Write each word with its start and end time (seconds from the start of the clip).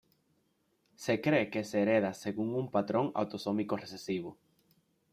Se 0.95 1.21
cree 1.21 1.51
que 1.51 1.63
se 1.63 1.83
hereda 1.83 2.15
según 2.15 2.55
un 2.55 2.71
patrón 2.71 3.11
autosómico 3.13 3.77
recesivo. 3.77 4.35